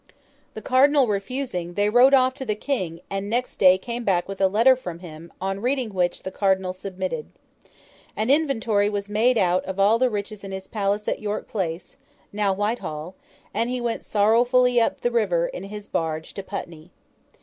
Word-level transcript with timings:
The 0.55 0.63
Cardinal 0.63 1.05
refusing, 1.07 1.75
they 1.75 1.87
rode 1.87 2.15
off 2.15 2.33
to 2.33 2.43
the 2.43 2.55
King; 2.55 3.01
and 3.11 3.29
next 3.29 3.57
day 3.57 3.77
came 3.77 4.03
back 4.03 4.27
with 4.27 4.41
a 4.41 4.47
letter 4.47 4.75
from 4.75 4.97
him, 4.97 5.31
on 5.39 5.61
reading 5.61 5.93
which, 5.93 6.23
the 6.23 6.31
Cardinal 6.31 6.73
submitted. 6.73 7.27
An 8.17 8.31
inventory 8.31 8.89
was 8.89 9.11
made 9.11 9.37
out 9.37 9.63
of 9.65 9.79
all 9.79 9.99
the 9.99 10.09
riches 10.09 10.43
in 10.43 10.51
his 10.51 10.67
palace 10.67 11.07
at 11.07 11.19
York 11.21 11.47
Place 11.47 11.97
(now 12.33 12.51
Whitehall), 12.51 13.13
and 13.53 13.69
he 13.69 13.79
went 13.79 14.03
sorrowfully 14.03 14.81
up 14.81 15.01
the 15.01 15.11
river, 15.11 15.45
in 15.45 15.65
his 15.65 15.87
barge, 15.87 16.33
to 16.33 16.41
Putney. 16.41 16.89